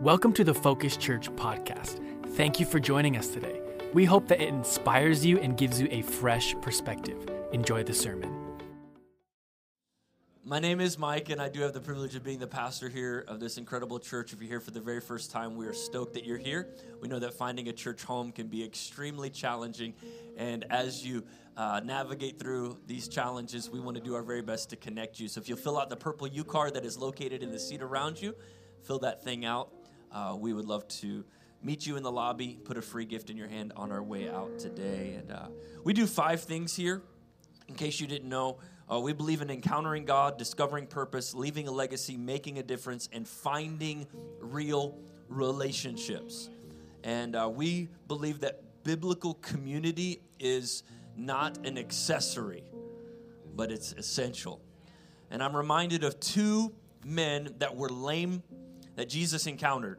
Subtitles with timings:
[0.00, 2.00] Welcome to the Focus Church podcast.
[2.28, 3.60] Thank you for joining us today.
[3.92, 7.18] We hope that it inspires you and gives you a fresh perspective.
[7.52, 8.34] Enjoy the sermon.
[10.42, 13.26] My name is Mike, and I do have the privilege of being the pastor here
[13.28, 14.32] of this incredible church.
[14.32, 16.68] If you're here for the very first time, we are stoked that you're here.
[17.02, 19.92] We know that finding a church home can be extremely challenging,
[20.38, 21.24] and as you
[21.58, 25.28] uh, navigate through these challenges, we want to do our very best to connect you.
[25.28, 27.82] So if you'll fill out the purple U card that is located in the seat
[27.82, 28.34] around you,
[28.82, 29.74] fill that thing out
[30.12, 31.24] uh, we would love to
[31.62, 34.28] meet you in the lobby, put a free gift in your hand on our way
[34.30, 35.14] out today.
[35.18, 35.48] And uh,
[35.84, 37.02] we do five things here,
[37.68, 38.58] in case you didn't know.
[38.90, 43.28] Uh, we believe in encountering God, discovering purpose, leaving a legacy, making a difference, and
[43.28, 44.06] finding
[44.40, 46.48] real relationships.
[47.04, 50.82] And uh, we believe that biblical community is
[51.16, 52.64] not an accessory,
[53.54, 54.60] but it's essential.
[55.30, 56.74] And I'm reminded of two
[57.04, 58.42] men that were lame
[59.00, 59.98] that Jesus encountered.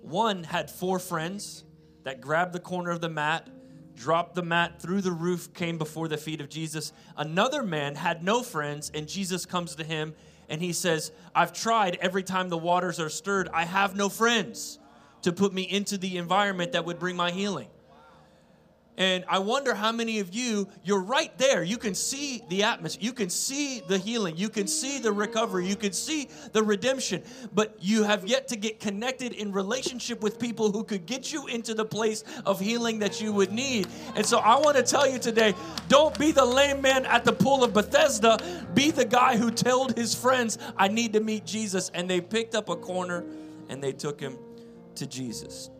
[0.00, 1.62] One had four friends
[2.02, 3.48] that grabbed the corner of the mat,
[3.94, 6.92] dropped the mat through the roof, came before the feet of Jesus.
[7.16, 10.16] Another man had no friends, and Jesus comes to him
[10.48, 14.80] and he says, I've tried every time the waters are stirred, I have no friends
[15.22, 17.68] to put me into the environment that would bring my healing.
[18.98, 21.62] And I wonder how many of you, you're right there.
[21.62, 23.02] You can see the atmosphere.
[23.02, 24.36] You can see the healing.
[24.36, 25.66] You can see the recovery.
[25.66, 27.22] You can see the redemption.
[27.54, 31.46] But you have yet to get connected in relationship with people who could get you
[31.46, 33.88] into the place of healing that you would need.
[34.14, 35.54] And so I want to tell you today
[35.88, 38.38] don't be the lame man at the pool of Bethesda.
[38.74, 41.90] Be the guy who told his friends, I need to meet Jesus.
[41.94, 43.24] And they picked up a corner
[43.70, 44.36] and they took him
[44.96, 45.70] to Jesus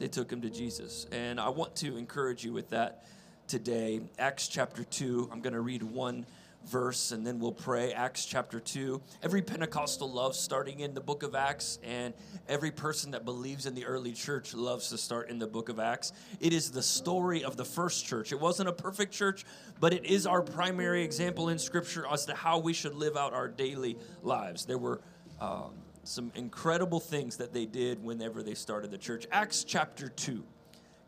[0.00, 1.06] they took him to Jesus.
[1.12, 3.04] And I want to encourage you with that
[3.46, 4.00] today.
[4.18, 6.26] Acts chapter 2, I'm going to read one
[6.66, 7.92] verse and then we'll pray.
[7.92, 9.00] Acts chapter 2.
[9.22, 12.14] Every Pentecostal loves starting in the book of Acts, and
[12.48, 15.78] every person that believes in the early church loves to start in the book of
[15.78, 16.12] Acts.
[16.40, 18.32] It is the story of the first church.
[18.32, 19.44] It wasn't a perfect church,
[19.80, 23.34] but it is our primary example in Scripture as to how we should live out
[23.34, 24.64] our daily lives.
[24.64, 25.00] There were.
[25.40, 25.72] Um,
[26.04, 29.26] some incredible things that they did whenever they started the church.
[29.30, 30.42] Acts chapter 2,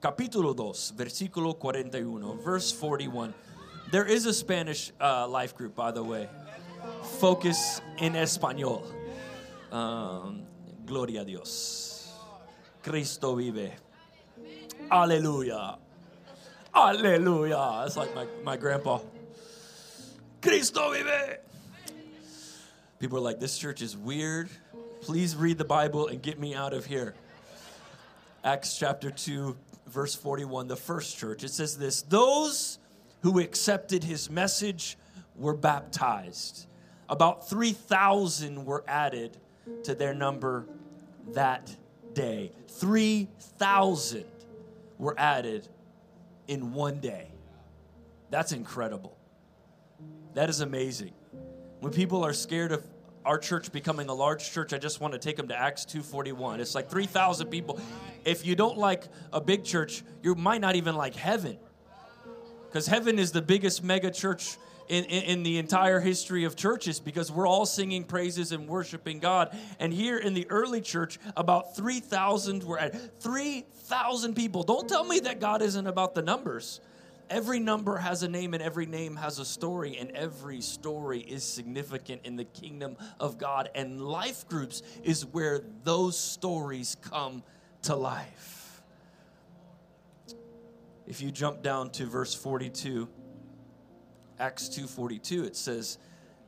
[0.03, 3.35] capítulo 2, versículo 41, verse 41.
[3.91, 6.29] There is a Spanish uh, life group, by the way.
[7.19, 8.85] Focus in español.
[9.71, 10.43] Um,
[10.87, 12.13] gloria a Dios.
[12.83, 13.73] Cristo vive.
[14.91, 15.79] Aleluya.
[16.75, 17.85] Aleluya.
[17.85, 19.01] That's like my, my grandpa.
[20.41, 21.39] Cristo vive.
[22.99, 24.49] People are like, this church is weird.
[25.03, 27.15] Please read the Bible and get me out of here.
[28.45, 29.57] Acts chapter 2,
[29.89, 31.43] verse 41, the first church.
[31.43, 32.79] It says this Those
[33.23, 34.97] who accepted his message
[35.35, 36.67] were baptized.
[37.09, 39.37] About 3,000 were added
[39.83, 40.67] to their number
[41.33, 41.77] that
[42.15, 42.53] day.
[42.69, 44.25] 3,000
[44.99, 45.67] were added
[46.47, 47.27] in one day.
[48.31, 49.17] That's incredible.
[50.35, 51.13] That is amazing.
[51.81, 52.87] When people are scared of
[53.25, 56.61] our church becoming a large church, I just want to take them to Acts 2:41.
[56.61, 57.81] It's like 3,000 people.
[58.25, 61.59] If you don't like a big church, you might not even like heaven.
[62.69, 64.57] Because heaven is the biggest mega church
[64.89, 69.21] in, in, in, the entire history of churches because we're all singing praises and worshiping
[69.21, 69.57] God.
[69.79, 74.63] And here in the early church, about 3,000 were at 3,000 people.
[74.63, 76.81] Don't tell me that God isn't about the numbers.
[77.33, 81.43] Every number has a name and every name has a story, and every story is
[81.43, 83.71] significant in the kingdom of God.
[83.75, 87.43] And life groups is where those stories come
[87.85, 88.83] to life.
[91.07, 93.09] If you jump down to verse 42,
[94.39, 95.97] Acts 2:42, it says,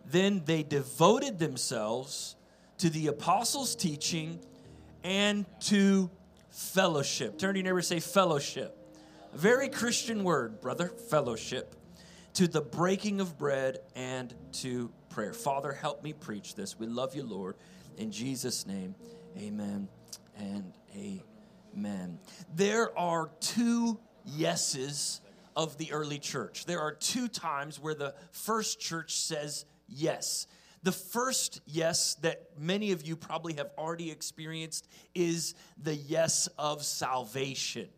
[0.04, 2.36] "Then they devoted themselves
[2.76, 4.38] to the apostles' teaching
[5.02, 6.10] and to
[6.50, 8.83] fellowship." Turn to your neighbor and say fellowship
[9.34, 11.74] very Christian word, brother, fellowship,
[12.34, 15.32] to the breaking of bread and to prayer.
[15.32, 16.78] Father, help me preach this.
[16.78, 17.56] We love you, Lord.
[17.96, 18.94] In Jesus' name,
[19.36, 19.88] amen
[20.36, 22.18] and amen.
[22.54, 25.20] There are two yeses
[25.56, 26.64] of the early church.
[26.64, 30.46] There are two times where the first church says yes.
[30.82, 36.84] The first yes that many of you probably have already experienced is the yes of
[36.84, 37.88] salvation.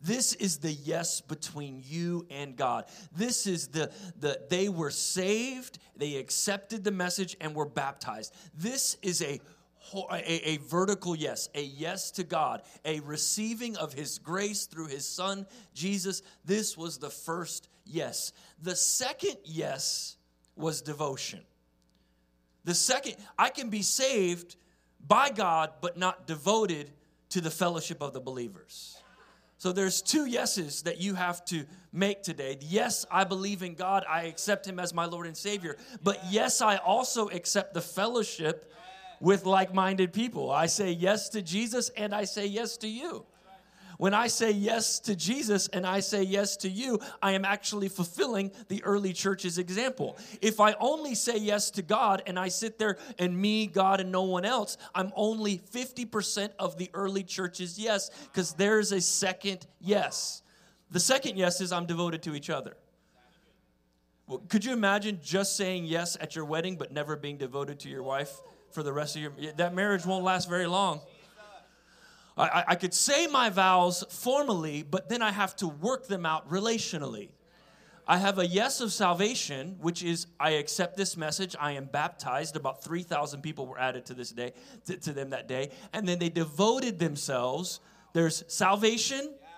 [0.00, 2.84] This is the yes between you and God.
[3.16, 3.90] This is the,
[4.20, 8.34] the they were saved, they accepted the message, and were baptized.
[8.54, 9.40] This is a
[10.10, 15.06] a, a, vertical yes, a yes to God, a receiving of His grace through His
[15.06, 16.20] Son, Jesus.
[16.44, 18.34] This was the first yes.
[18.62, 20.16] The second yes
[20.56, 21.40] was devotion.
[22.64, 24.56] The second, I can be saved,
[25.06, 26.90] by God, but not devoted
[27.30, 28.97] to the fellowship of the believers.
[29.58, 32.58] So there's two yeses that you have to make today.
[32.60, 34.04] Yes, I believe in God.
[34.08, 35.76] I accept him as my Lord and Savior.
[36.02, 38.72] But yes, I also accept the fellowship
[39.20, 40.50] with like-minded people.
[40.52, 43.26] I say yes to Jesus and I say yes to you.
[43.98, 47.88] When I say yes to Jesus and I say yes to you, I am actually
[47.88, 50.16] fulfilling the early church's example.
[50.40, 54.12] If I only say yes to God and I sit there and me, God, and
[54.12, 59.66] no one else, I'm only 50% of the early church's yes because there's a second
[59.80, 60.42] yes.
[60.92, 62.76] The second yes is I'm devoted to each other.
[64.28, 67.88] Well, could you imagine just saying yes at your wedding but never being devoted to
[67.88, 68.40] your wife
[68.70, 71.00] for the rest of your that marriage won't last very long.
[72.38, 76.48] I, I could say my vows formally, but then I have to work them out
[76.48, 77.30] relationally.
[78.10, 81.54] I have a yes of salvation, which is I accept this message.
[81.60, 82.56] I am baptized.
[82.56, 84.54] About 3,000 people were added to this day,
[84.86, 85.70] to, to, them that day.
[85.92, 87.80] And then they devoted themselves.
[88.14, 89.48] There's salvation, yeah.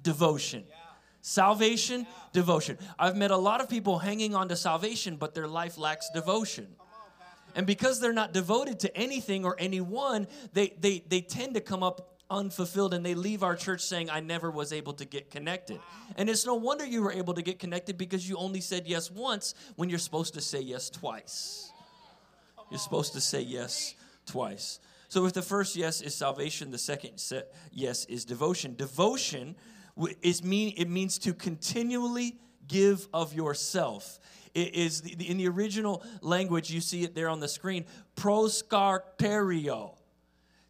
[0.00, 0.64] devotion.
[0.66, 0.74] Yeah.
[1.20, 2.06] Salvation, yeah.
[2.32, 2.78] devotion.
[2.98, 6.68] I've met a lot of people hanging on to salvation, but their life lacks devotion.
[7.54, 11.82] And because they're not devoted to anything or anyone, they, they, they tend to come
[11.82, 15.80] up unfulfilled and they leave our church saying, I never was able to get connected.
[16.16, 19.10] And it's no wonder you were able to get connected because you only said yes
[19.10, 21.72] once when you're supposed to say yes twice.
[22.70, 23.94] You're supposed to say yes
[24.26, 24.80] twice.
[25.08, 27.22] So if the first yes is salvation, the second
[27.72, 28.74] yes is devotion.
[28.76, 29.56] Devotion
[30.22, 32.36] is mean it means to continually
[32.66, 34.20] give of yourself.
[34.54, 37.86] It is in the original language you see it there on the screen,
[38.16, 39.96] proskartereo,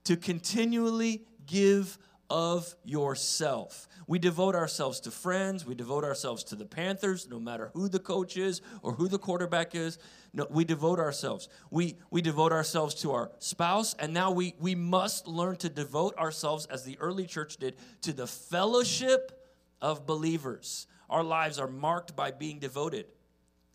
[0.05, 1.99] to continually give
[2.31, 3.89] of yourself.
[4.07, 7.99] We devote ourselves to friends, we devote ourselves to the Panthers, no matter who the
[7.99, 9.99] coach is or who the quarterback is.
[10.33, 11.49] No, we devote ourselves.
[11.71, 16.17] We, we devote ourselves to our spouse, and now we, we must learn to devote
[16.17, 19.33] ourselves, as the early church did, to the fellowship
[19.81, 20.87] of believers.
[21.09, 23.07] Our lives are marked by being devoted.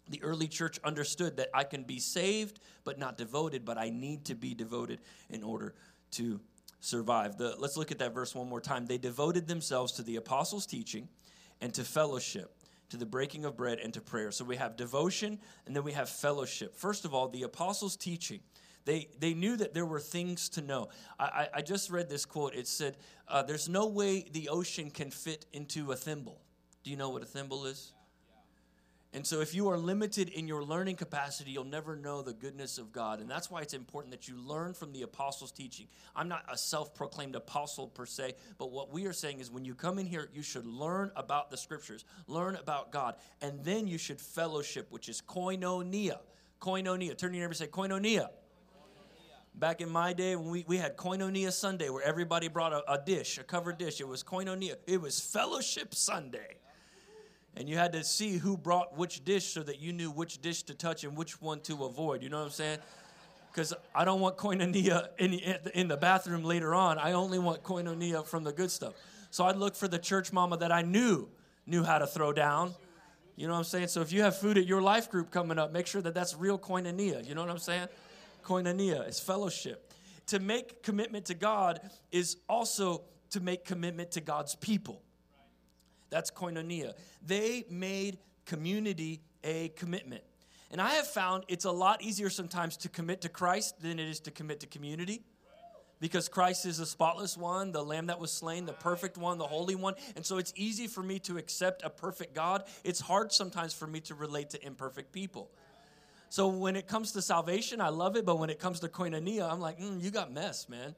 [0.10, 4.26] The early church understood that I can be saved but not devoted, but I need
[4.26, 5.00] to be devoted
[5.30, 5.74] in order
[6.12, 6.40] to
[6.83, 7.38] survive.
[7.38, 8.85] The, let's look at that verse one more time.
[8.85, 11.07] They devoted themselves to the apostles' teaching
[11.62, 12.56] and to fellowship,
[12.89, 14.31] to the breaking of bread and to prayer.
[14.31, 16.75] So we have devotion and then we have fellowship.
[16.75, 18.41] First of all, the apostles' teaching.
[18.85, 20.89] They, they knew that there were things to know.
[21.18, 22.53] I, I, just read this quote.
[22.53, 22.97] It said,
[23.30, 26.41] uh, There's no way the ocean can fit into a thimble.
[26.83, 27.94] Do you know what a thimble is?
[29.15, 32.80] And so, if you are limited in your learning capacity, you'll never know the goodness
[32.80, 33.19] of God.
[33.19, 35.86] And that's why it's important that you learn from the apostles' teaching.
[36.15, 39.65] I'm not a self proclaimed apostle per se, but what we are saying is when
[39.65, 43.86] you come in here, you should learn about the scriptures, learn about God, and then
[43.86, 46.18] you should fellowship, which is koinonia.
[46.59, 47.16] Koinonia.
[47.16, 48.30] Turn to your neighbor and say, koinonia.
[49.54, 53.00] Back in my day, when we, we had Koinonia Sunday, where everybody brought a, a
[53.06, 54.77] dish, a covered dish, it was Koinonia.
[54.88, 56.57] It was Fellowship Sunday
[57.56, 60.64] and you had to see who brought which dish so that you knew which dish
[60.64, 62.24] to touch and which one to avoid.
[62.24, 62.80] You know what I'm saying?
[63.52, 65.34] Because I don't want koinonia in,
[65.76, 66.98] in the bathroom later on.
[66.98, 68.94] I only want koinonia from the good stuff.
[69.30, 71.30] So I'd look for the church mama that I knew
[71.66, 72.74] knew how to throw down.
[73.36, 73.88] You know what I'm saying?
[73.88, 76.36] So if you have food at your life group coming up, make sure that that's
[76.36, 77.26] real koinonia.
[77.28, 77.88] You know what I'm saying?
[78.44, 79.94] Koinonia is fellowship.
[80.28, 81.80] To make commitment to God
[82.12, 85.03] is also to make commitment to God's people.
[86.14, 86.94] That's koinonia.
[87.26, 90.24] They made community a commitment.
[90.72, 94.08] And I have found it's a lot easier sometimes to commit to Christ than it
[94.08, 95.24] is to commit to community.
[96.00, 99.48] Because Christ is the spotless one, the lamb that was slain, the perfect one, the
[99.48, 99.96] holy one.
[100.16, 102.64] And so it's easy for me to accept a perfect God.
[102.84, 105.50] It's hard sometimes for me to relate to imperfect people.
[106.30, 108.26] So when it comes to salvation, I love it.
[108.26, 110.94] But when it comes to koinonia, I'm like, mm, you got mess, man.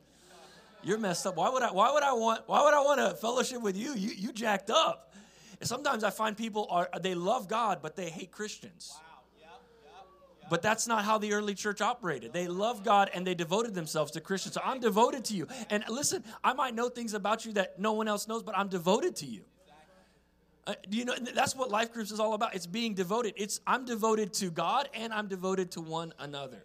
[0.86, 1.36] You're messed up.
[1.36, 1.72] Why would I?
[1.72, 2.44] Why would I want?
[2.46, 3.96] Why would I want a fellowship with you?
[3.96, 5.13] You you jacked up.
[5.60, 8.94] And sometimes I find people are they love God, but they hate Christians.
[8.94, 9.01] Wow.
[9.39, 9.50] Yep,
[9.84, 10.06] yep,
[10.42, 10.50] yep.
[10.51, 12.34] But that's not how the early church operated.
[12.34, 14.54] They love God and they devoted themselves to Christians.
[14.54, 15.48] So I'm devoted to you.
[15.72, 18.68] And listen, I might know things about you that no one else knows, but I'm
[18.68, 19.42] devoted to you.
[20.68, 22.54] Uh, you know that's what life groups is all about.
[22.54, 23.34] It's being devoted.
[23.38, 26.63] It's I'm devoted to God and I'm devoted to one another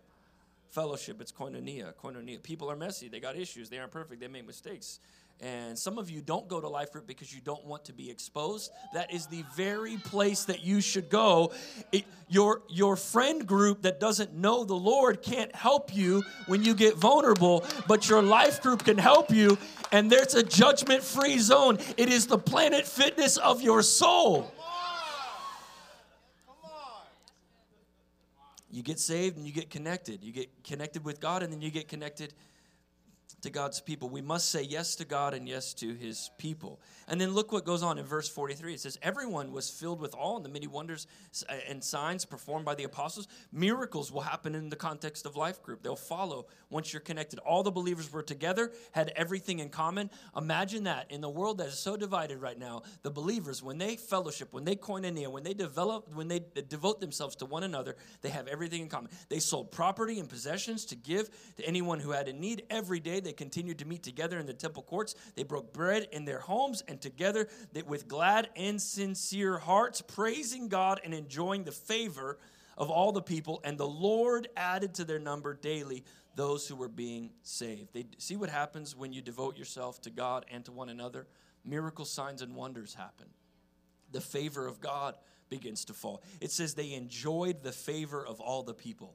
[0.71, 1.21] fellowship.
[1.21, 1.93] It's koinonia.
[1.95, 2.43] Koinonia.
[2.43, 3.09] People are messy.
[3.09, 3.69] They got issues.
[3.69, 4.21] They aren't perfect.
[4.21, 5.01] They make mistakes.
[5.43, 8.11] And some of you don't go to life group because you don't want to be
[8.11, 8.71] exposed.
[8.93, 11.53] That is the very place that you should go.
[11.93, 16.75] It, your, your friend group that doesn't know the Lord can't help you when you
[16.75, 19.57] get vulnerable, but your life group can help you.
[19.93, 21.79] And there's a judgment free zone.
[21.97, 24.53] It is the planet fitness of your soul.
[28.71, 30.23] You get saved and you get connected.
[30.23, 32.35] You get connected with God and then you get connected
[33.43, 34.09] to God's people.
[34.09, 36.81] We must say yes to God and yes to his people.
[37.09, 38.75] And then look what goes on in verse 43.
[38.75, 41.07] It says, Everyone was filled with awe and the many wonders
[41.49, 43.27] uh, and signs performed by the apostles.
[43.53, 45.83] Miracles will happen in the context of life group.
[45.83, 47.39] They'll follow once you're connected.
[47.41, 50.11] All the believers were together, had everything in common.
[50.37, 53.97] Imagine that in the world that is so divided right now, the believers, when they
[53.97, 58.29] fellowship, when they koinonia, when they develop, when they devote themselves to one another, they
[58.29, 59.11] have everything in common.
[59.29, 63.21] They sold property and possessions to give to anyone who had a need every day.
[63.21, 65.15] They they continued to meet together in the temple courts.
[65.37, 67.47] They broke bread in their homes and together
[67.87, 72.41] with glad and sincere hearts, praising God and enjoying the favor
[72.77, 73.61] of all the people.
[73.63, 76.03] And the Lord added to their number daily
[76.35, 77.91] those who were being saved.
[77.93, 81.29] They see what happens when you devote yourself to God and to one another.
[81.65, 83.29] Miracle signs and wonders happen.
[84.11, 85.15] The favor of God
[85.51, 86.21] begins to fall.
[86.41, 89.15] It says they enjoyed the favor of all the people.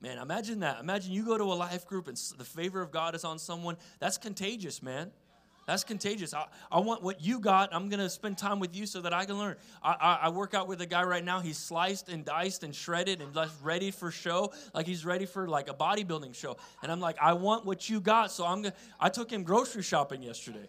[0.00, 0.80] Man, imagine that.
[0.80, 3.76] Imagine you go to a life group and the favor of God is on someone.
[3.98, 5.10] That's contagious, man.
[5.66, 6.32] That's contagious.
[6.32, 7.74] I, I want what you got.
[7.74, 9.56] I'm going to spend time with you so that I can learn.
[9.82, 11.40] I, I, I, work out with a guy right now.
[11.40, 14.52] He's sliced and diced and shredded and just ready for show.
[14.74, 16.56] Like he's ready for like a bodybuilding show.
[16.82, 18.30] And I'm like, I want what you got.
[18.30, 20.68] So I'm going to, I took him grocery shopping yesterday.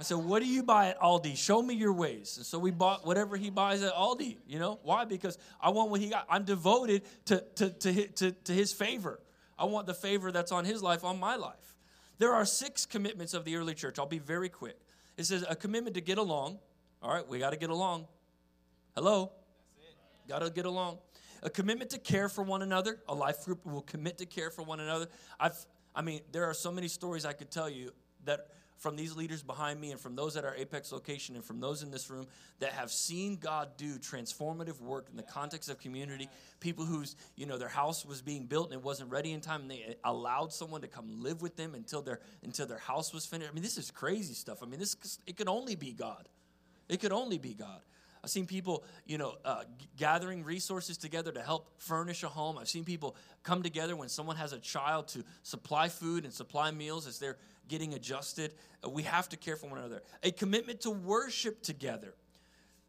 [0.00, 1.36] I said, What do you buy at Aldi?
[1.36, 2.38] Show me your ways.
[2.38, 4.38] And so we bought whatever he buys at Aldi.
[4.48, 5.04] You know, why?
[5.04, 6.26] Because I want what he got.
[6.30, 9.20] I'm devoted to, to, to, to, to his favor.
[9.58, 11.76] I want the favor that's on his life on my life.
[12.18, 13.98] There are six commitments of the early church.
[13.98, 14.78] I'll be very quick.
[15.18, 16.58] It says a commitment to get along.
[17.02, 18.06] All right, we got to get along.
[18.94, 19.32] Hello?
[20.28, 20.96] Got to get along.
[21.42, 23.00] A commitment to care for one another.
[23.06, 25.08] A life group will commit to care for one another.
[25.38, 25.56] I've,
[25.94, 27.92] I mean, there are so many stories I could tell you
[28.24, 28.46] that
[28.80, 31.82] from these leaders behind me and from those at our Apex location and from those
[31.82, 32.26] in this room
[32.60, 36.30] that have seen God do transformative work in the context of community.
[36.60, 39.62] People whose, you know, their house was being built and it wasn't ready in time
[39.62, 43.26] and they allowed someone to come live with them until their until their house was
[43.26, 43.50] finished.
[43.50, 44.62] I mean, this is crazy stuff.
[44.62, 44.96] I mean, this
[45.26, 46.26] it could only be God.
[46.88, 47.82] It could only be God.
[48.22, 52.58] I've seen people, you know, uh, g- gathering resources together to help furnish a home.
[52.58, 56.70] I've seen people come together when someone has a child to supply food and supply
[56.70, 57.38] meals as they're
[57.70, 58.52] getting adjusted.
[58.84, 60.02] Uh, we have to care for one another.
[60.22, 62.12] A commitment to worship together.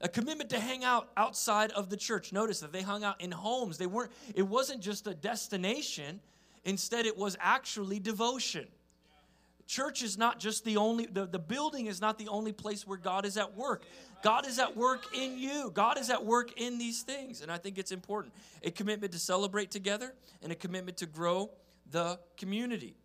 [0.02, 2.34] A commitment to hang out outside of the church.
[2.34, 3.78] Notice that they hung out in homes.
[3.78, 6.20] They weren't it wasn't just a destination,
[6.66, 8.68] instead it was actually devotion.
[9.68, 12.98] Church is not just the only the, the building is not the only place where
[12.98, 13.84] God is at work.
[14.24, 15.72] God is at work in you.
[15.72, 17.42] God is at work in these things.
[17.42, 18.34] And I think it's important.
[18.64, 21.52] A commitment to celebrate together and a commitment to grow
[21.92, 22.96] the community.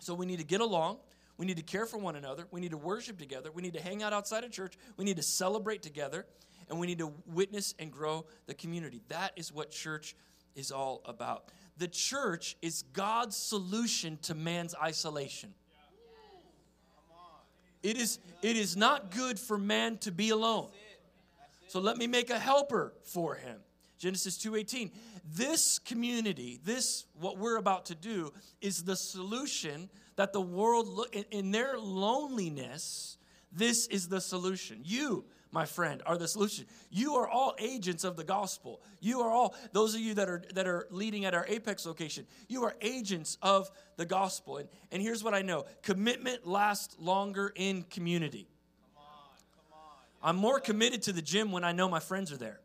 [0.00, 0.98] So we need to get along.
[1.38, 2.46] We need to care for one another.
[2.50, 3.50] We need to worship together.
[3.52, 4.78] We need to hang out outside of church.
[4.96, 6.26] We need to celebrate together.
[6.68, 9.02] And we need to witness and grow the community.
[9.08, 10.16] That is what church
[10.54, 11.50] is all about.
[11.76, 15.52] The church is God's solution to man's isolation.
[17.82, 20.70] It is, it is not good for man to be alone.
[21.68, 23.58] So let me make a helper for him.
[23.98, 24.92] Genesis 2:18.
[25.24, 31.14] This community, this what we're about to do is the solution that the world look
[31.14, 33.18] in their loneliness,
[33.52, 34.82] this is the solution.
[34.84, 35.24] You
[35.56, 36.66] my friend, are the solution.
[36.90, 38.82] You are all agents of the gospel.
[39.00, 42.26] You are all those of you that are that are leading at our Apex location.
[42.46, 44.58] You are agents of the gospel.
[44.58, 48.48] And, and here's what I know: commitment lasts longer in community.
[48.94, 50.28] Come on, come on.
[50.28, 52.60] I'm more committed to the gym when I know my friends are there.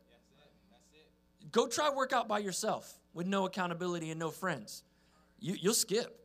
[1.52, 4.82] Go try work out by yourself with no accountability and no friends.
[5.38, 6.18] You, you'll skip.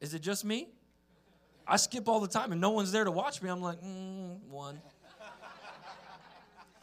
[0.00, 0.68] Is it just me?
[1.66, 3.48] I skip all the time and no one's there to watch me.
[3.48, 4.80] I'm like, mm, one.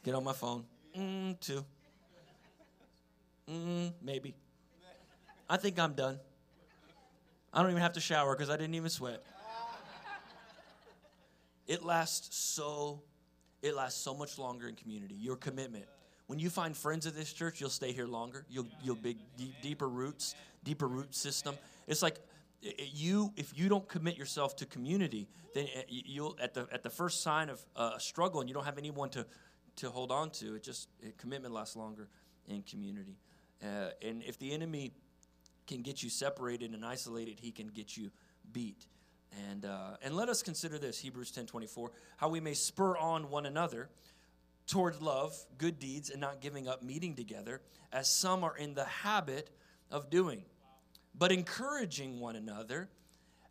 [0.04, 0.66] Get on my phone.
[0.98, 1.64] Mm, two.
[3.50, 4.36] Mm, maybe.
[5.48, 6.20] I think I'm done.
[7.54, 9.24] I don't even have to shower because I didn't even sweat.
[11.68, 13.02] It lasts so,
[13.62, 15.16] it lasts so much longer in community.
[15.16, 15.86] Your commitment
[16.28, 18.46] when you find friends at this church, you'll stay here longer.
[18.50, 21.56] You'll you'll big deep, deeper roots, deeper root system.
[21.88, 22.18] It's like
[22.62, 27.22] you if you don't commit yourself to community, then you'll at the at the first
[27.22, 29.26] sign of uh, a struggle and you don't have anyone to
[29.78, 30.56] to hold on to.
[30.56, 32.10] It just it, commitment lasts longer
[32.48, 33.18] in community.
[33.64, 34.94] Uh, and if the enemy
[35.68, 38.12] can get you separated and isolated, he can get you
[38.52, 38.88] beat.
[39.50, 42.98] And uh, and let us consider this Hebrews ten twenty four how we may spur
[42.98, 43.90] on one another
[44.68, 48.86] toward love, good deeds, and not giving up meeting together, as some are in the
[48.86, 49.50] habit
[49.92, 50.44] of doing,
[51.14, 52.90] but encouraging one another,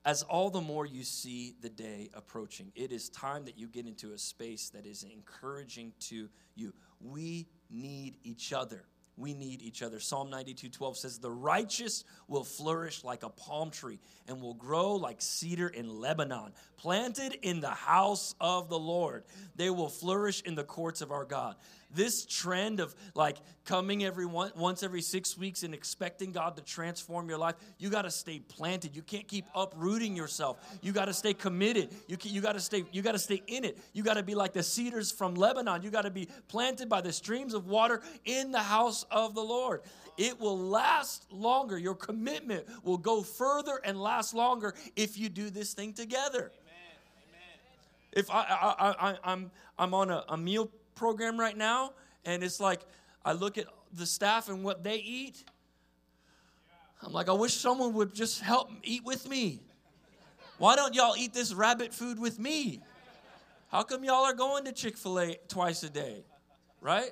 [0.04, 2.70] as all the more you see the day approaching.
[2.74, 6.74] It is time that you get into a space that is encouraging to you.
[7.00, 8.84] We need each other.
[9.16, 10.00] We need each other.
[10.00, 14.96] Psalm 92 12 says, The righteous will flourish like a palm tree and will grow
[14.96, 19.24] like cedar in Lebanon, planted in the house of the Lord.
[19.54, 21.54] They will flourish in the courts of our God
[21.94, 26.62] this trend of like coming every one, once every six weeks and expecting God to
[26.62, 28.94] transform your life, you got to stay planted.
[28.94, 30.58] You can't keep uprooting yourself.
[30.82, 31.90] You got to stay committed.
[32.06, 33.78] You can, you got to stay you got to stay in it.
[33.92, 35.82] You got to be like the cedars from Lebanon.
[35.82, 39.42] You got to be planted by the streams of water in the house of the
[39.42, 39.82] Lord.
[40.16, 41.78] It will last longer.
[41.78, 46.52] Your commitment will go further and last longer if you do this thing together.
[48.12, 51.92] If I, I, I, I, I'm, I'm on a, a meal program right now,
[52.24, 52.80] and it's like
[53.24, 55.44] I look at the staff and what they eat.
[57.02, 59.60] I'm like, I wish someone would just help eat with me.
[60.58, 62.80] Why don't y'all eat this rabbit food with me?
[63.68, 66.24] How come y'all are going to Chick fil A twice a day?
[66.80, 67.10] Right?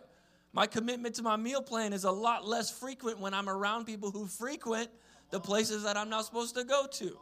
[0.53, 4.11] My commitment to my meal plan is a lot less frequent when I'm around people
[4.11, 4.89] who frequent
[5.31, 7.19] the places that I'm not supposed to go to.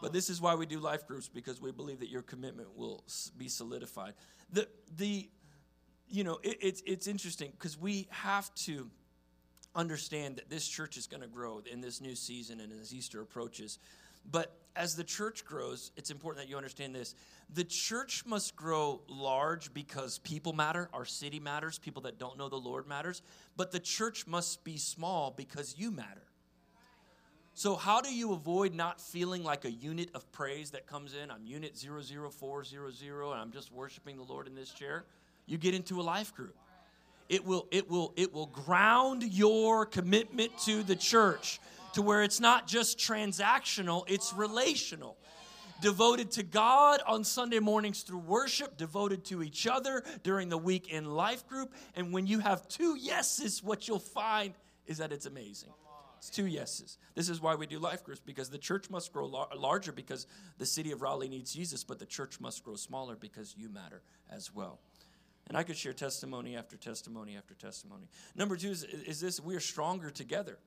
[0.00, 3.04] But this is why we do life groups because we believe that your commitment will
[3.36, 4.14] be solidified.
[4.52, 5.28] The, the
[6.10, 8.90] you know, it, it's, it's interesting because we have to
[9.74, 13.20] understand that this church is going to grow in this new season and as Easter
[13.20, 13.78] approaches.
[14.30, 17.14] But as the church grows, it's important that you understand this.
[17.54, 22.48] The church must grow large because people matter, our city matters, people that don't know
[22.48, 23.22] the Lord matters.
[23.56, 26.22] But the church must be small because you matter.
[27.54, 31.30] So, how do you avoid not feeling like a unit of praise that comes in?
[31.30, 35.04] I'm unit 00400 and I'm just worshiping the Lord in this chair
[35.50, 36.54] you get into a life group.
[37.28, 41.60] It will, it will, it will ground your commitment to the church
[41.94, 45.16] to where it's not just transactional, it's relational.
[45.82, 50.92] Devoted to God on Sunday mornings through worship, devoted to each other during the week
[50.92, 51.72] in life group.
[51.96, 54.52] And when you have two yeses, what you'll find
[54.86, 55.70] is that it's amazing.
[56.18, 56.98] It's two yeses.
[57.14, 60.26] This is why we do life groups because the church must grow lar- larger because
[60.58, 64.02] the city of Raleigh needs Jesus, but the church must grow smaller because you matter
[64.30, 64.80] as well.
[65.50, 68.06] And I could share testimony after testimony after testimony.
[68.36, 70.58] Number two is, is this we're stronger together.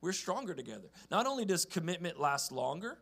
[0.00, 0.88] We're stronger together.
[1.10, 2.96] Not only does commitment last longer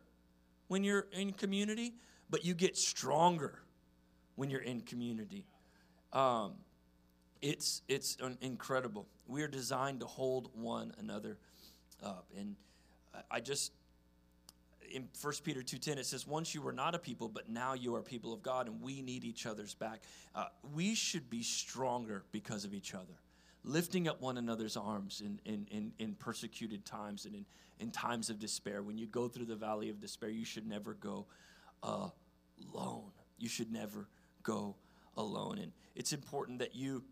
[0.67, 1.93] when you're in community,
[2.29, 3.61] but you get stronger
[4.35, 5.45] when you're in community.
[6.11, 6.55] Um,
[7.41, 9.07] it's it's incredible.
[9.25, 11.37] We are designed to hold one another
[12.03, 12.57] up, and
[13.31, 13.71] I just
[14.91, 17.95] in 1 Peter 2.10, it says, once you were not a people, but now you
[17.95, 20.01] are people of God, and we need each other's back.
[20.33, 23.13] Uh, we should be stronger because of each other.
[23.63, 27.45] Lifting up one another's arms in, in, in, in persecuted times and in,
[27.79, 28.81] in times of despair.
[28.81, 31.25] When you go through the valley of despair, you should never go
[31.83, 33.11] alone.
[33.37, 34.07] You should never
[34.43, 34.75] go
[35.17, 35.59] alone.
[35.59, 37.03] And it's important that you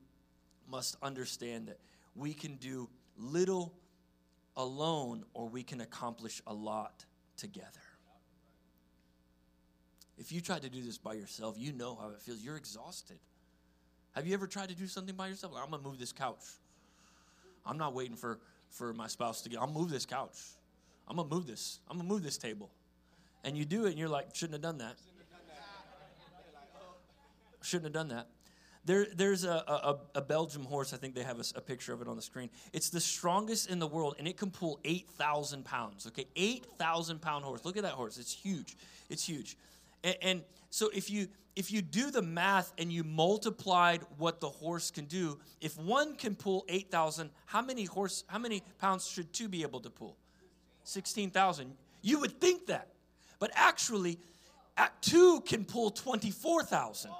[0.69, 1.79] must understand that
[2.15, 3.73] we can do little
[4.55, 7.05] alone or we can accomplish a lot
[7.37, 7.79] together.
[10.17, 12.41] If you try to do this by yourself, you know how it feels.
[12.41, 13.19] You're exhausted.
[14.13, 15.53] Have you ever tried to do something by yourself?
[15.55, 16.43] I'm gonna move this couch.
[17.65, 18.39] I'm not waiting for
[18.71, 19.59] for my spouse to get.
[19.59, 20.37] I'll move this couch.
[21.07, 21.79] I'm gonna move this.
[21.89, 22.71] I'm gonna move this table.
[23.43, 24.97] And you do it, and you're like, shouldn't have done that.
[27.61, 28.27] Shouldn't have done that.
[28.87, 32.01] There, there's a, a, a, Belgium horse, I think they have a, a, picture of
[32.01, 32.49] it on the screen.
[32.71, 36.25] It's the strongest in the world, and it can pull 8,000 pounds, okay?
[36.37, 37.65] 8,000 pound horse.
[37.65, 38.17] Look at that horse.
[38.17, 38.77] It's huge.
[39.09, 39.57] It's huge.
[40.05, 44.47] And, and so if you, if you do the math and you multiplied what the
[44.47, 49.33] horse can do, if one can pull 8,000, how many horse, how many pounds should
[49.33, 50.15] two be able to pull?
[50.85, 51.73] 16,000.
[52.03, 52.87] You would think that.
[53.37, 54.17] But actually,
[55.01, 57.11] two can pull 24,000.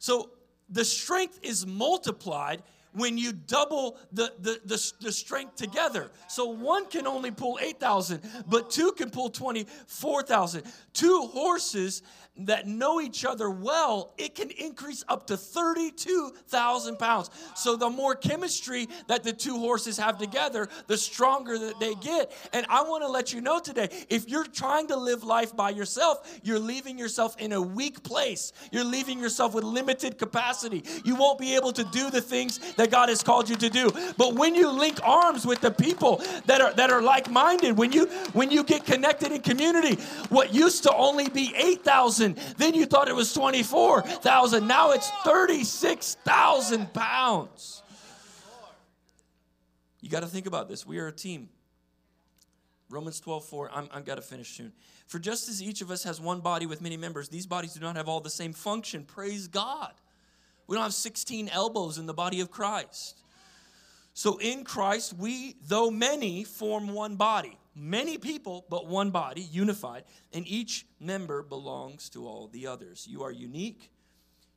[0.00, 0.30] So
[0.68, 6.10] the strength is multiplied when you double the, the, the, the, strength together.
[6.28, 10.62] So one can only pull 8,000, but two can pull 24,000.
[10.92, 12.02] Two horses
[12.46, 17.30] that know each other well, it can increase up to 32,000 pounds.
[17.54, 22.32] So the more chemistry that the two horses have together, the stronger that they get.
[22.52, 25.70] And I want to let you know today if you're trying to live life by
[25.70, 28.52] yourself, you're leaving yourself in a weak place.
[28.72, 30.84] You're leaving yourself with limited capacity.
[31.04, 33.90] You won't be able to do the things that God has called you to do.
[34.16, 38.06] But when you link arms with the people that are that are like-minded, when you
[38.32, 39.96] when you get connected in community,
[40.30, 44.66] what used to only be 8,000, then you thought it was 24,000.
[44.66, 47.82] Now it's 36,000 pounds.
[50.00, 50.86] You got to think about this.
[50.86, 51.50] We are a team.
[52.88, 53.70] Romans 12, 4.
[53.72, 54.72] I'm, I've got to finish soon.
[55.06, 57.80] For just as each of us has one body with many members, these bodies do
[57.80, 59.04] not have all the same function.
[59.04, 59.92] Praise God.
[60.70, 63.18] We don't have 16 elbows in the body of Christ.
[64.14, 67.58] So in Christ, we, though many, form one body.
[67.74, 73.04] Many people, but one body, unified, and each member belongs to all the others.
[73.10, 73.90] You are unique.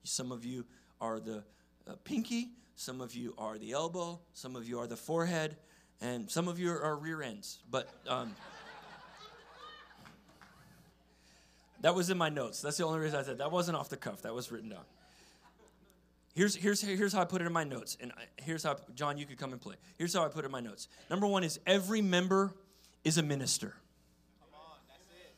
[0.03, 0.65] Some of you
[1.01, 1.43] are the
[1.87, 5.57] uh, pinky, some of you are the elbow, some of you are the forehead,
[5.99, 7.57] and some of you are rear ends.
[7.71, 8.35] But um,
[11.81, 12.61] that was in my notes.
[12.61, 14.21] That's the only reason I said that wasn't off the cuff.
[14.21, 14.85] That was written down.
[16.33, 17.95] Here's, here's, here's how I put it in my notes.
[18.01, 19.75] And here's how, John, you could come and play.
[19.97, 20.87] Here's how I put it in my notes.
[21.09, 22.53] Number one is every member
[23.03, 23.75] is a minister.
[24.39, 25.35] Come on, That's it.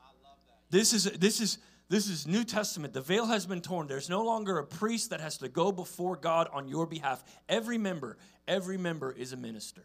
[0.00, 0.70] I love that.
[0.70, 2.92] this is, this is, this is New Testament.
[2.92, 3.86] The veil has been torn.
[3.86, 7.24] There's no longer a priest that has to go before God on your behalf.
[7.48, 9.84] Every member, every member is a minister.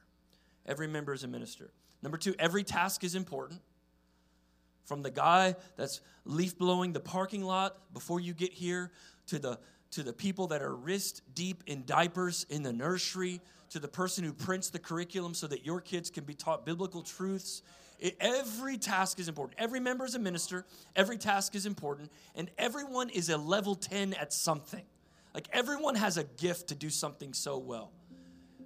[0.65, 1.72] Every member is a minister.
[2.02, 3.62] Number two, every task is important.
[4.86, 8.91] From the guy that's leaf blowing the parking lot before you get here
[9.28, 9.60] to the
[9.91, 14.23] to the people that are wrist deep in diapers in the nursery, to the person
[14.23, 17.62] who prints the curriculum so that your kids can be taught biblical truths.
[17.99, 19.60] It, every task is important.
[19.60, 20.65] Every member is a minister.
[20.95, 22.12] Every task is important.
[22.36, 24.84] And everyone is a level 10 at something.
[25.34, 27.91] Like everyone has a gift to do something so well.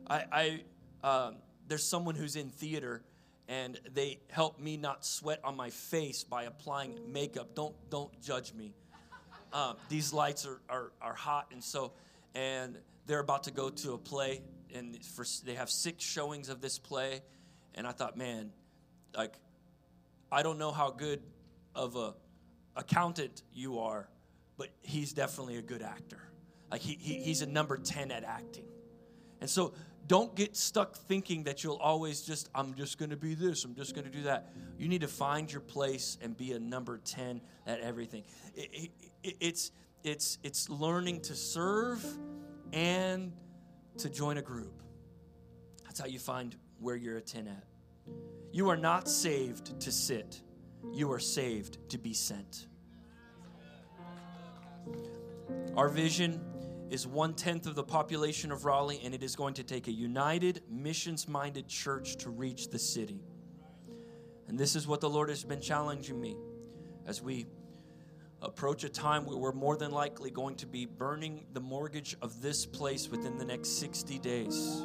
[0.07, 0.62] I,
[1.03, 1.36] I um,
[1.67, 3.03] there's someone who's in theater
[3.47, 7.55] and they help me not sweat on my face by applying makeup.
[7.55, 8.73] Don't don't judge me.
[9.54, 11.94] Um, these lights are, are, are hot, and so,
[12.36, 14.42] and they're about to go to a play,
[14.74, 17.22] and for, they have six showings of this play,
[17.76, 18.52] and I thought, man,
[19.16, 19.36] like,
[20.32, 21.22] I don't know how good
[21.76, 22.16] of a
[22.76, 24.10] accountant you are,
[24.58, 26.20] but he's definitely a good actor.
[26.72, 28.66] Like he, he he's a number 10 at acting.
[29.42, 29.74] And so
[30.08, 33.76] don't get stuck thinking that you'll always just, I'm just going to be this, I'm
[33.76, 34.54] just going to do that.
[34.78, 38.24] You need to find your place and be a number 10 at everything.
[38.56, 38.92] It,
[39.24, 39.72] it, it's,
[40.04, 42.06] it's, it's learning to serve
[42.74, 43.32] and
[43.98, 44.84] to join a group.
[45.86, 47.63] That's how you find where you're a 10 at.
[48.52, 50.42] You are not saved to sit,
[50.92, 52.68] you are saved to be sent.
[55.76, 56.42] Our vision
[56.93, 59.91] is one tenth of the population of Raleigh, and it is going to take a
[59.91, 63.19] united, missions minded church to reach the city.
[64.47, 66.38] And this is what the Lord has been challenging me
[67.08, 67.47] as we
[68.43, 72.43] approach a time where we're more than likely going to be burning the mortgage of
[72.43, 74.84] this place within the next 60 days.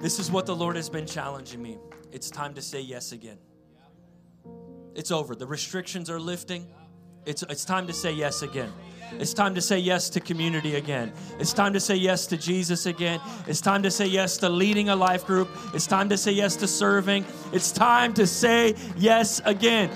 [0.00, 1.78] This is what the Lord has been challenging me.
[2.12, 3.38] It's time to say yes again.
[4.94, 5.34] It's over.
[5.34, 6.68] The restrictions are lifting.
[7.26, 8.72] It's, it's time to say yes again.
[9.18, 11.12] It's time to say yes to community again.
[11.38, 13.20] It's time to say yes to Jesus again.
[13.46, 15.48] It's time to say yes to leading a life group.
[15.72, 17.24] It's time to say yes to serving.
[17.52, 19.90] It's time to say yes again.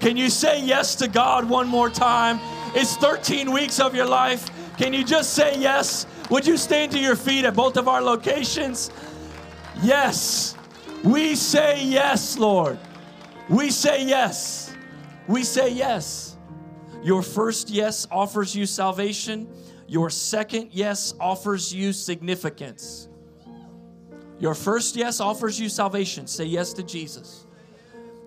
[0.00, 2.40] Can you say yes to God one more time?
[2.74, 4.50] It's 13 weeks of your life.
[4.78, 6.06] Can you just say yes?
[6.30, 8.90] Would you stand to your feet at both of our locations?
[9.82, 10.56] Yes.
[11.04, 12.78] We say yes, Lord.
[13.48, 14.74] We say yes.
[15.28, 16.31] We say yes.
[17.02, 19.48] Your first yes offers you salvation.
[19.88, 23.08] Your second yes offers you significance.
[24.38, 26.26] Your first yes offers you salvation.
[26.26, 27.46] Say yes to Jesus.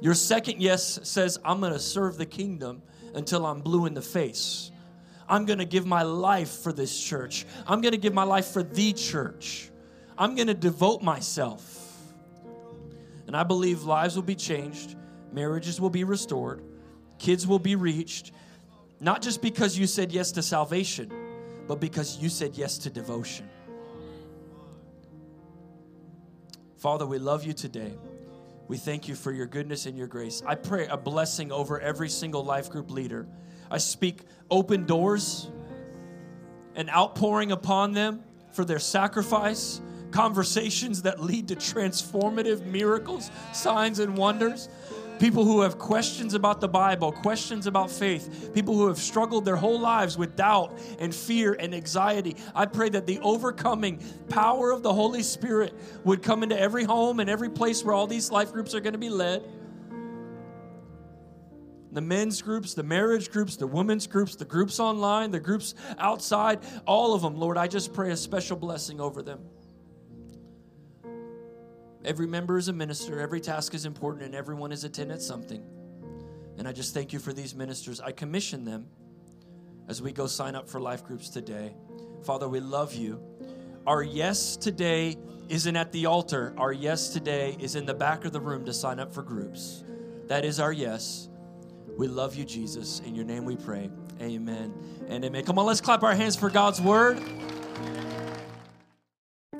[0.01, 2.81] Your second yes says, I'm going to serve the kingdom
[3.13, 4.71] until I'm blue in the face.
[5.27, 7.45] I'm going to give my life for this church.
[7.65, 9.71] I'm going to give my life for the church.
[10.17, 11.81] I'm going to devote myself.
[13.27, 14.95] And I believe lives will be changed,
[15.31, 16.63] marriages will be restored,
[17.17, 18.31] kids will be reached,
[18.99, 21.11] not just because you said yes to salvation,
[21.67, 23.49] but because you said yes to devotion.
[26.77, 27.93] Father, we love you today.
[28.67, 30.41] We thank you for your goodness and your grace.
[30.45, 33.27] I pray a blessing over every single life group leader.
[33.69, 35.49] I speak open doors
[36.75, 39.81] and outpouring upon them for their sacrifice,
[40.11, 44.69] conversations that lead to transformative miracles, signs, and wonders
[45.19, 49.55] people who have questions about the Bible, questions about faith, people who have struggled their
[49.55, 52.35] whole lives with doubt and fear and anxiety.
[52.53, 55.73] I pray that the overcoming power of the Holy Spirit
[56.03, 58.93] would come into every home and every place where all these life groups are going
[58.93, 59.43] to be led.
[61.91, 66.59] The men's groups, the marriage groups, the women's groups, the groups online, the groups outside,
[66.85, 69.39] all of them, Lord, I just pray a special blessing over them.
[72.05, 75.63] Every member is a minister, every task is important, and everyone is attendant something.
[76.57, 77.99] And I just thank you for these ministers.
[77.99, 78.85] I commission them
[79.87, 81.75] as we go sign up for life groups today.
[82.23, 83.19] Father, we love you.
[83.87, 85.17] Our yes today
[85.49, 88.73] isn't at the altar, our yes today is in the back of the room to
[88.73, 89.83] sign up for groups.
[90.27, 91.29] That is our yes.
[91.97, 92.99] We love you, Jesus.
[93.05, 93.89] In your name we pray.
[94.21, 94.73] Amen
[95.07, 95.43] and amen.
[95.43, 97.19] Come on, let's clap our hands for God's word.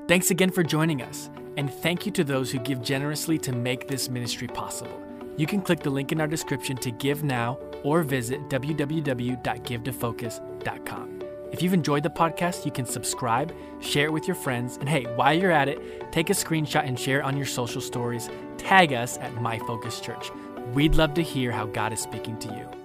[0.08, 3.88] Thanks again for joining us, and thank you to those who give generously to make
[3.88, 5.02] this ministry possible.
[5.38, 11.22] You can click the link in our description to give now or visit www.givetofocus.com.
[11.52, 15.04] If you've enjoyed the podcast, you can subscribe, share it with your friends, and hey,
[15.15, 18.30] while you're at it, take a screenshot and share on your social stories.
[18.58, 20.32] Tag us at My Focus Church.
[20.74, 22.85] We'd love to hear how God is speaking to you.